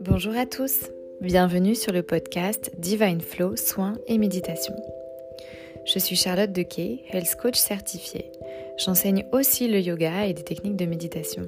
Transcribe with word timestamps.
Bonjour 0.00 0.36
à 0.36 0.46
tous, 0.46 0.90
bienvenue 1.20 1.74
sur 1.74 1.92
le 1.92 2.02
podcast 2.02 2.70
Divine 2.78 3.20
Flow, 3.20 3.56
soins 3.56 3.94
et 4.06 4.18
méditation. 4.18 4.74
Je 5.86 5.98
suis 5.98 6.16
Charlotte 6.16 6.52
Dequet, 6.52 7.00
health 7.12 7.36
coach 7.36 7.56
certifiée. 7.56 8.32
J'enseigne 8.78 9.26
aussi 9.32 9.68
le 9.68 9.80
yoga 9.80 10.26
et 10.26 10.34
des 10.34 10.44
techniques 10.44 10.76
de 10.76 10.86
méditation. 10.86 11.46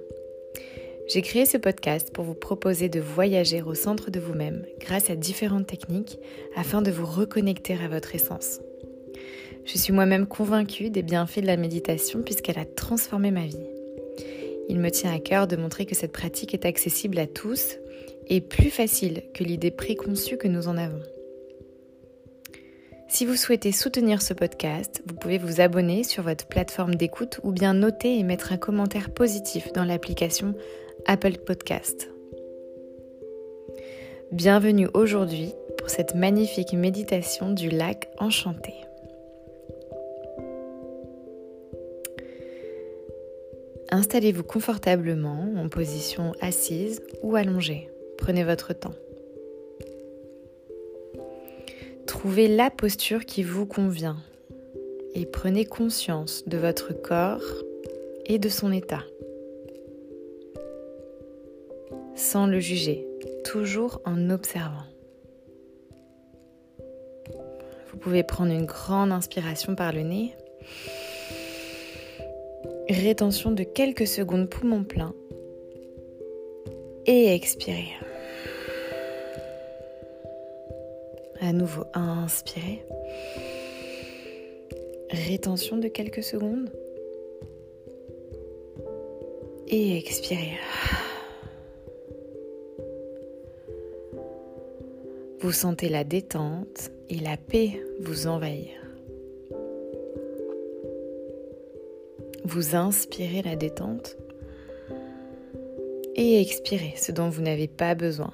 J'ai 1.09 1.23
créé 1.23 1.47
ce 1.47 1.57
podcast 1.57 2.13
pour 2.13 2.25
vous 2.25 2.35
proposer 2.35 2.89
de 2.89 3.01
voyager 3.01 3.63
au 3.63 3.75
centre 3.75 4.11
de 4.11 4.21
vous-même 4.21 4.65
grâce 4.79 5.11
à 5.11 5.17
différentes 5.17 5.67
techniques 5.67 6.19
afin 6.55 6.83
de 6.83 6.91
vous 6.91 7.07
reconnecter 7.07 7.75
à 7.75 7.89
votre 7.89 8.15
essence. 8.15 8.61
Je 9.65 9.79
suis 9.79 9.93
moi-même 9.93 10.27
convaincue 10.27 10.91
des 10.91 11.03
bienfaits 11.03 11.41
de 11.41 11.47
la 11.47 11.57
méditation 11.57 12.23
puisqu'elle 12.23 12.59
a 12.59 12.65
transformé 12.65 13.31
ma 13.31 13.47
vie. 13.47 13.67
Il 14.69 14.79
me 14.79 14.91
tient 14.91 15.13
à 15.13 15.19
cœur 15.19 15.47
de 15.47 15.57
montrer 15.57 15.87
que 15.87 15.95
cette 15.95 16.13
pratique 16.13 16.55
est 16.55 16.65
accessible 16.65 17.19
à 17.19 17.27
tous 17.27 17.77
et 18.29 18.41
plus 18.41 18.71
facile 18.71 19.23
que 19.35 19.45
l'idée 19.45 19.71
préconçue 19.71 20.37
que 20.37 20.49
nous 20.49 20.69
en 20.69 20.77
avons. 20.77 21.03
Si 23.09 23.27
vous 23.27 23.35
souhaitez 23.35 23.73
soutenir 23.73 24.23
ce 24.23 24.33
podcast, 24.33 25.03
vous 25.07 25.17
pouvez 25.17 25.39
vous 25.39 25.61
abonner 25.61 26.05
sur 26.05 26.23
votre 26.23 26.47
plateforme 26.47 26.95
d'écoute 26.95 27.41
ou 27.43 27.51
bien 27.51 27.75
noter 27.75 28.17
et 28.17 28.23
mettre 28.23 28.53
un 28.53 28.57
commentaire 28.57 29.13
positif 29.13 29.73
dans 29.73 29.85
l'application 29.85 30.55
Apple 31.07 31.39
Podcast. 31.39 32.09
Bienvenue 34.31 34.89
aujourd'hui 34.95 35.53
pour 35.77 35.91
cette 35.91 36.15
magnifique 36.15 36.73
méditation 36.73 37.51
du 37.51 37.69
lac 37.69 38.09
enchanté. 38.21 38.75
Installez-vous 43.93 44.45
confortablement 44.45 45.53
en 45.57 45.69
position 45.69 46.33
assise 46.41 47.03
ou 47.23 47.35
allongée. 47.35 47.91
Prenez 48.19 48.45
votre 48.45 48.73
temps. 48.73 48.95
Trouvez 52.07 52.49
la 52.49 52.71
posture 52.71 53.25
qui 53.25 53.43
vous 53.43 53.67
convient 53.67 54.19
et 55.15 55.27
prenez 55.27 55.65
conscience 55.65 56.45
de 56.47 56.57
votre 56.57 56.93
corps 56.93 57.43
et 58.27 58.39
de 58.39 58.49
son 58.49 58.71
état. 58.71 59.03
Sans 62.15 62.47
le 62.47 62.61
juger, 62.61 63.07
toujours 63.45 64.01
en 64.05 64.31
observant. 64.31 64.87
Vous 67.91 67.99
pouvez 67.99 68.23
prendre 68.23 68.53
une 68.53 68.67
grande 68.67 69.11
inspiration 69.11 69.75
par 69.75 69.93
le 69.93 70.03
nez. 70.03 70.37
Rétention 72.91 73.53
de 73.53 73.63
quelques 73.63 74.09
secondes 74.09 74.51
poumon 74.51 74.83
plein. 74.83 75.15
Et 77.07 77.33
expirez. 77.33 77.87
À 81.41 81.53
nouveau, 81.53 81.85
inspirez. 81.95 82.85
Rétention 85.09 85.77
de 85.77 85.87
quelques 85.87 86.25
secondes. 86.25 86.69
Et 89.69 89.97
expirez. 89.97 90.59
Vous 95.39 95.53
sentez 95.53 95.89
la 95.89 96.03
détente 96.03 96.91
et 97.09 97.21
la 97.21 97.37
paix 97.37 97.81
vous 98.01 98.27
envahir. 98.27 98.80
Vous 102.53 102.75
inspirez 102.75 103.43
la 103.43 103.55
détente 103.55 104.17
et 106.17 106.41
expirez 106.41 106.95
ce 106.97 107.13
dont 107.13 107.29
vous 107.29 107.43
n'avez 107.43 107.69
pas 107.69 107.95
besoin. 107.95 108.33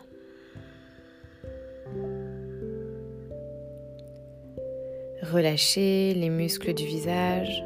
Relâchez 5.20 6.14
les 6.14 6.30
muscles 6.30 6.72
du 6.72 6.86
visage, 6.86 7.62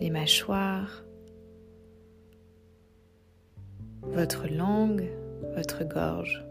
les 0.00 0.10
mâchoires, 0.10 1.04
votre 4.02 4.48
langue, 4.48 5.08
votre 5.54 5.84
gorge. 5.84 6.44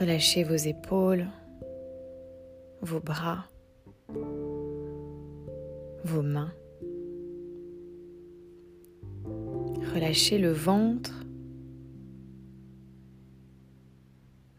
Relâchez 0.00 0.44
vos 0.44 0.56
épaules, 0.56 1.26
vos 2.80 3.00
bras, 3.00 3.44
vos 6.08 6.22
mains. 6.22 6.52
Relâchez 9.94 10.38
le 10.38 10.52
ventre, 10.52 11.24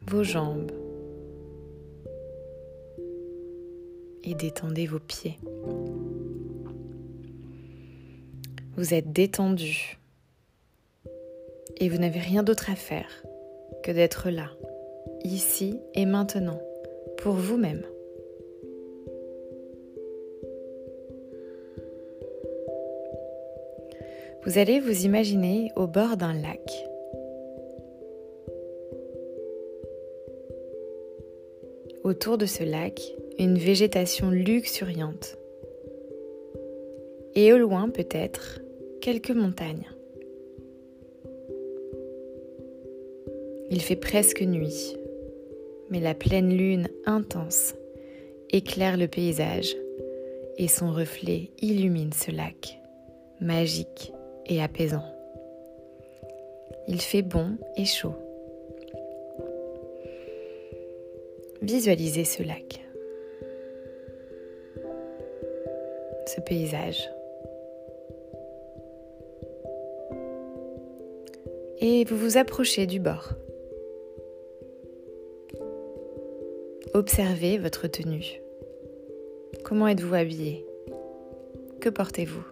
vos 0.08 0.24
jambes. 0.24 0.72
et 4.30 4.36
détendez 4.36 4.86
vos 4.86 5.00
pieds. 5.00 5.40
Vous 8.78 8.94
êtes 8.94 9.12
détendu 9.12 9.98
et 11.78 11.90
vous 11.90 11.98
n'avez 11.98 12.20
rien 12.20 12.44
d'autre 12.44 12.70
à 12.70 12.76
faire 12.76 13.10
que 13.84 13.92
d'être 13.92 14.30
là, 14.30 14.52
ici 15.24 15.80
et 15.96 16.06
maintenant, 16.06 16.62
pour 17.18 17.34
vous-même. 17.34 17.84
Vous 24.46 24.58
allez 24.58 24.80
vous 24.80 25.06
imaginer 25.06 25.70
au 25.76 25.86
bord 25.86 26.16
d'un 26.16 26.34
lac. 26.34 26.72
Autour 32.04 32.38
de 32.38 32.46
ce 32.46 32.64
lac, 32.64 33.02
une 33.38 33.58
végétation 33.58 34.32
luxuriante. 34.32 35.38
Et 37.36 37.52
au 37.52 37.58
loin 37.58 37.90
peut-être, 37.90 38.62
quelques 39.02 39.32
montagnes. 39.32 39.90
Il 43.70 43.82
fait 43.82 43.98
presque 43.98 44.42
nuit, 44.42 44.96
mais 45.90 46.00
la 46.00 46.16
pleine 46.16 46.56
lune 46.56 46.88
intense 47.06 47.76
éclaire 48.52 48.98
le 48.98 49.08
paysage 49.08 49.76
et 50.58 50.68
son 50.68 50.92
reflet 50.92 51.52
illumine 51.62 52.14
ce 52.14 52.32
lac, 52.32 52.80
magique 53.40 54.12
et 54.50 54.62
apaisant. 54.62 55.06
Il 56.88 57.02
fait 57.02 57.22
bon 57.22 57.58
et 57.78 57.86
chaud. 57.86 58.16
Visualisez 61.62 62.26
ce 62.26 62.44
lac. 62.44 62.82
ce 66.30 66.42
paysage. 66.42 67.10
Et 71.82 72.04
vous 72.06 72.18
vous 72.18 72.38
approchez 72.38 72.86
du 72.86 73.00
bord. 73.00 73.30
Observez 76.94 77.58
votre 77.58 77.88
tenue. 77.88 78.42
Comment 79.64 79.88
êtes-vous 79.88 80.14
habillé? 80.14 80.66
Que 81.80 81.90
portez-vous? 81.90 82.44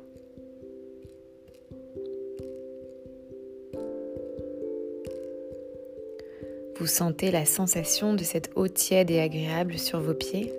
Vous 6.88 6.94
sentez 6.94 7.32
la 7.32 7.44
sensation 7.44 8.14
de 8.14 8.24
cette 8.24 8.50
eau 8.56 8.70
tiède 8.70 9.12
et 9.12 9.20
agréable 9.20 9.78
sur 9.78 10.00
vos 10.00 10.14
pieds 10.14 10.54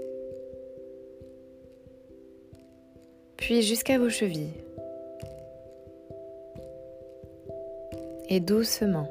puis 3.39 3.63
jusqu'à 3.63 3.98
vos 3.98 4.10
chevilles. 4.10 4.53
Et 8.28 8.41
doucement, 8.41 9.09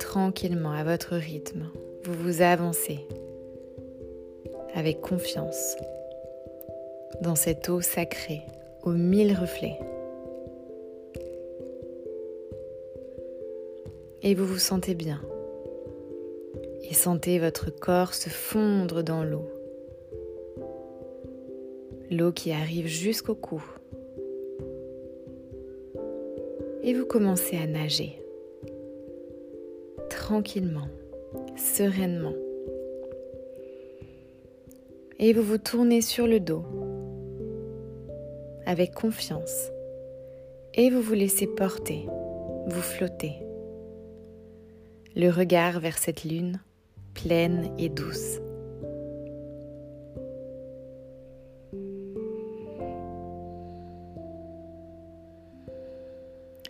tranquillement, 0.00 0.72
à 0.72 0.82
votre 0.82 1.14
rythme, 1.14 1.70
vous 2.02 2.14
vous 2.14 2.42
avancez 2.42 3.06
avec 4.74 5.00
confiance 5.00 5.76
dans 7.22 7.36
cette 7.36 7.68
eau 7.68 7.80
sacrée 7.80 8.42
aux 8.82 8.94
mille 8.94 9.32
reflets. 9.38 9.78
Et 14.24 14.34
vous 14.34 14.44
vous 14.44 14.58
sentez 14.58 14.94
bien. 14.96 15.20
Et 16.90 16.94
sentez 16.94 17.38
votre 17.38 17.70
corps 17.70 18.14
se 18.14 18.28
fondre 18.28 19.04
dans 19.04 19.22
l'eau. 19.22 19.48
L'eau 22.10 22.32
qui 22.32 22.50
arrive 22.50 22.88
jusqu'au 22.88 23.36
cou. 23.36 23.62
Et 26.82 26.92
vous 26.92 27.06
commencez 27.06 27.56
à 27.58 27.66
nager. 27.68 28.20
Tranquillement, 30.08 30.88
sereinement. 31.56 32.34
Et 35.20 35.32
vous 35.32 35.42
vous 35.42 35.58
tournez 35.58 36.00
sur 36.00 36.26
le 36.26 36.40
dos. 36.40 36.64
Avec 38.66 38.94
confiance. 38.94 39.70
Et 40.74 40.90
vous 40.90 41.02
vous 41.02 41.14
laissez 41.14 41.46
porter, 41.46 42.08
vous 42.66 42.82
flottez. 42.82 43.34
Le 45.14 45.28
regard 45.30 45.78
vers 45.78 45.96
cette 45.96 46.24
lune 46.24 46.60
pleine 47.22 47.70
et 47.78 47.88
douce. 47.88 48.38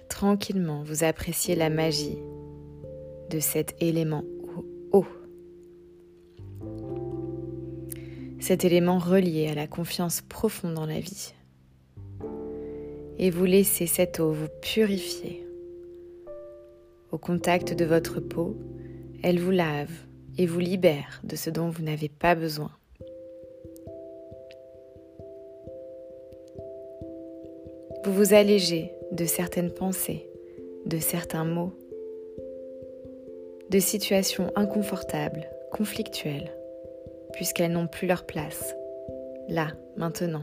Tranquillement, 0.08 0.82
vous 0.82 1.04
appréciez 1.04 1.54
la 1.54 1.70
magie 1.70 2.18
de 3.30 3.38
cet 3.38 3.74
élément 3.80 4.24
eau. 4.92 5.06
Cet 8.40 8.64
élément 8.64 8.98
relié 8.98 9.48
à 9.48 9.54
la 9.54 9.66
confiance 9.66 10.20
profonde 10.20 10.74
dans 10.74 10.86
la 10.86 11.00
vie 11.00 11.32
et 13.18 13.30
vous 13.30 13.44
laissez 13.44 13.86
cette 13.86 14.18
eau 14.18 14.32
vous 14.32 14.48
purifier. 14.62 15.46
Au 17.12 17.18
contact 17.18 17.74
de 17.74 17.84
votre 17.84 18.20
peau, 18.20 18.56
elle 19.22 19.38
vous 19.38 19.50
lave 19.50 19.90
et 20.38 20.46
vous 20.46 20.60
libère 20.60 21.20
de 21.24 21.36
ce 21.36 21.50
dont 21.50 21.68
vous 21.68 21.82
n'avez 21.82 22.08
pas 22.08 22.34
besoin. 22.34 22.70
Vous 28.04 28.12
vous 28.12 28.32
allégez 28.34 28.92
de 29.12 29.24
certaines 29.24 29.72
pensées, 29.72 30.26
de 30.86 30.98
certains 30.98 31.44
mots, 31.44 31.74
de 33.68 33.78
situations 33.78 34.50
inconfortables, 34.56 35.48
conflictuelles, 35.70 36.50
puisqu'elles 37.32 37.72
n'ont 37.72 37.86
plus 37.86 38.06
leur 38.06 38.24
place, 38.24 38.74
là, 39.48 39.68
maintenant 39.96 40.42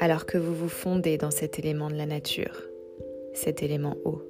alors 0.00 0.24
que 0.24 0.38
vous 0.38 0.54
vous 0.54 0.68
fondez 0.68 1.18
dans 1.18 1.30
cet 1.30 1.58
élément 1.58 1.90
de 1.90 1.94
la 1.94 2.06
nature, 2.06 2.62
cet 3.34 3.62
élément 3.62 3.96
eau. 4.04 4.22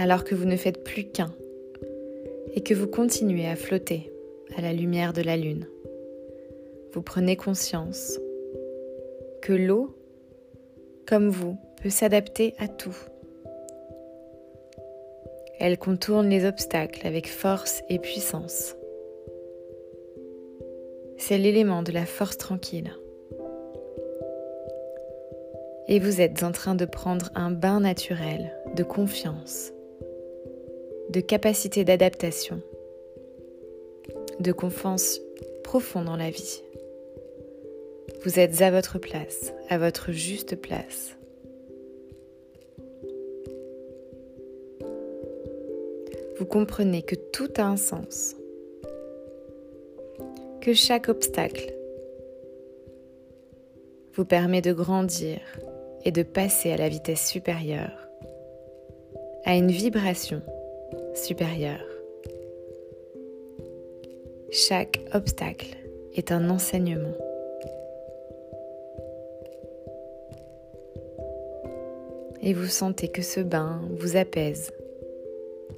Alors 0.00 0.24
que 0.24 0.34
vous 0.34 0.46
ne 0.46 0.56
faites 0.56 0.82
plus 0.82 1.04
qu'un 1.04 1.32
et 2.54 2.62
que 2.62 2.74
vous 2.74 2.88
continuez 2.88 3.46
à 3.46 3.54
flotter 3.54 4.10
à 4.56 4.60
la 4.60 4.72
lumière 4.72 5.12
de 5.12 5.22
la 5.22 5.36
lune, 5.36 5.68
vous 6.92 7.02
prenez 7.02 7.36
conscience 7.36 8.18
que 9.42 9.52
l'eau, 9.52 9.96
comme 11.06 11.28
vous, 11.28 11.56
peut 11.80 11.90
s'adapter 11.90 12.54
à 12.58 12.66
tout 12.66 12.96
elle 15.60 15.76
contourne 15.76 16.30
les 16.30 16.46
obstacles 16.46 17.06
avec 17.06 17.28
force 17.28 17.82
et 17.90 17.98
puissance. 17.98 18.76
C'est 21.18 21.36
l'élément 21.36 21.82
de 21.82 21.92
la 21.92 22.06
force 22.06 22.38
tranquille. 22.38 22.90
Et 25.86 25.98
vous 26.00 26.22
êtes 26.22 26.42
en 26.44 26.52
train 26.52 26.74
de 26.74 26.86
prendre 26.86 27.30
un 27.34 27.50
bain 27.50 27.80
naturel 27.80 28.56
de 28.74 28.82
confiance, 28.82 29.72
de 31.10 31.20
capacité 31.20 31.84
d'adaptation, 31.84 32.60
de 34.40 34.52
confiance 34.52 35.20
profonde 35.62 36.06
dans 36.06 36.16
la 36.16 36.30
vie. 36.30 36.62
Vous 38.24 38.38
êtes 38.38 38.62
à 38.62 38.70
votre 38.70 38.98
place, 38.98 39.52
à 39.68 39.78
votre 39.78 40.12
juste 40.12 40.56
place. 40.56 41.16
vous 46.40 46.46
comprenez 46.46 47.02
que 47.02 47.14
tout 47.14 47.50
a 47.58 47.64
un 47.64 47.76
sens, 47.76 48.34
que 50.62 50.72
chaque 50.72 51.10
obstacle 51.10 51.74
vous 54.14 54.24
permet 54.24 54.62
de 54.62 54.72
grandir 54.72 55.38
et 56.06 56.12
de 56.12 56.22
passer 56.22 56.72
à 56.72 56.78
la 56.78 56.88
vitesse 56.88 57.28
supérieure, 57.28 58.08
à 59.44 59.54
une 59.54 59.70
vibration 59.70 60.40
supérieure. 61.20 61.84
Chaque 64.50 65.00
obstacle 65.14 65.76
est 66.14 66.32
un 66.32 66.50
enseignement. 66.50 67.16
Et 72.42 72.54
vous 72.54 72.66
sentez 72.66 73.08
que 73.08 73.22
ce 73.22 73.40
bain 73.40 73.82
vous 73.98 74.16
apaise 74.16 74.72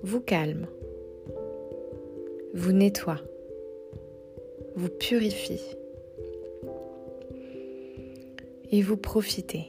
vous 0.02 0.20
calme, 0.20 0.66
vous 2.54 2.72
nettoie, 2.72 3.20
vous 4.74 4.88
purifie 4.88 5.76
et 8.72 8.82
vous 8.82 8.96
profitez 8.96 9.66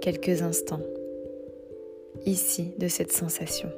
quelques 0.00 0.42
instants 0.42 0.82
ici 2.28 2.74
de 2.78 2.88
cette 2.88 3.12
sensation. 3.12 3.70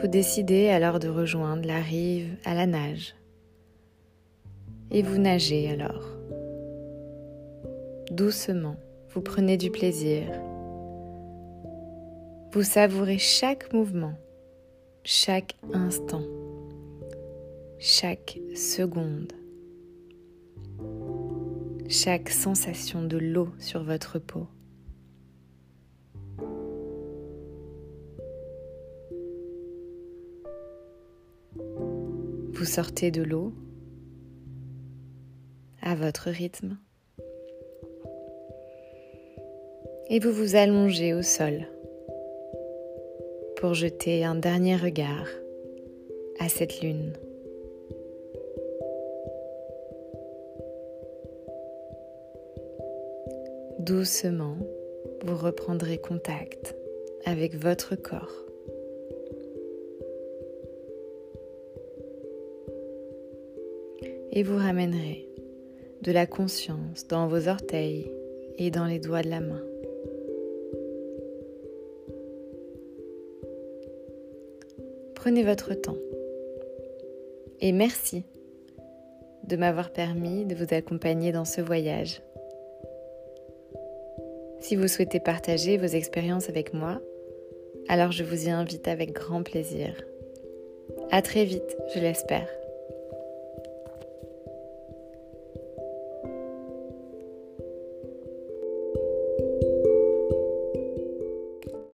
Vous 0.00 0.08
décidez 0.08 0.68
alors 0.68 0.98
de 0.98 1.08
rejoindre 1.08 1.66
la 1.66 1.80
rive 1.80 2.36
à 2.44 2.54
la 2.54 2.66
nage. 2.66 3.14
Et 4.90 5.02
vous 5.02 5.18
nagez 5.18 5.70
alors. 5.70 6.06
Doucement, 8.10 8.76
vous 9.10 9.22
prenez 9.22 9.56
du 9.56 9.70
plaisir. 9.70 10.24
Vous 12.52 12.62
savourez 12.62 13.18
chaque 13.18 13.72
mouvement, 13.72 14.14
chaque 15.06 15.56
instant, 15.74 16.22
chaque 17.78 18.38
seconde, 18.54 19.34
chaque 21.90 22.30
sensation 22.30 23.02
de 23.02 23.18
l'eau 23.18 23.50
sur 23.58 23.84
votre 23.84 24.18
peau. 24.18 24.46
Vous 32.54 32.64
sortez 32.64 33.10
de 33.10 33.22
l'eau 33.22 33.52
à 35.82 35.94
votre 35.94 36.30
rythme. 36.30 36.78
Et 40.08 40.18
vous 40.18 40.32
vous 40.32 40.54
allongez 40.54 41.12
au 41.12 41.20
sol 41.20 41.66
pour 43.64 43.72
jeter 43.72 44.24
un 44.24 44.34
dernier 44.34 44.76
regard 44.76 45.26
à 46.38 46.50
cette 46.50 46.82
lune. 46.82 47.14
Doucement, 53.78 54.58
vous 55.24 55.38
reprendrez 55.38 55.96
contact 55.96 56.76
avec 57.24 57.56
votre 57.56 57.96
corps. 57.96 58.44
et 64.32 64.42
vous 64.42 64.58
ramènerez 64.58 65.26
de 66.02 66.12
la 66.12 66.26
conscience 66.26 67.06
dans 67.08 67.28
vos 67.28 67.48
orteils 67.48 68.12
et 68.58 68.70
dans 68.70 68.84
les 68.84 68.98
doigts 68.98 69.22
de 69.22 69.30
la 69.30 69.40
main. 69.40 69.62
Prenez 75.24 75.42
votre 75.42 75.72
temps 75.72 75.96
et 77.62 77.72
merci 77.72 78.24
de 79.44 79.56
m'avoir 79.56 79.90
permis 79.90 80.44
de 80.44 80.54
vous 80.54 80.74
accompagner 80.74 81.32
dans 81.32 81.46
ce 81.46 81.62
voyage. 81.62 82.20
Si 84.60 84.76
vous 84.76 84.86
souhaitez 84.86 85.20
partager 85.20 85.78
vos 85.78 85.86
expériences 85.86 86.50
avec 86.50 86.74
moi, 86.74 87.00
alors 87.88 88.12
je 88.12 88.22
vous 88.22 88.48
y 88.48 88.50
invite 88.50 88.86
avec 88.86 89.12
grand 89.12 89.42
plaisir. 89.42 89.94
À 91.10 91.22
très 91.22 91.46
vite, 91.46 91.74
je 91.94 92.00
l'espère. 92.00 92.63